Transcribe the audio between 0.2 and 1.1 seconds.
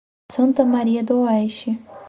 Santa Maria